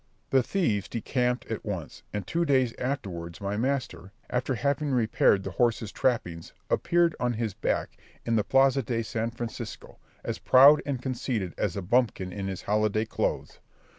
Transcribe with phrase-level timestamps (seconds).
[0.31, 5.51] The thieves decamped at once; and two days afterwards my master, after having repaired the
[5.51, 11.03] horse's trappings, appeared on his back in the Plaza de San Francisco, as proud and
[11.03, 13.59] conceited as a bumpkin in his holiday clothes.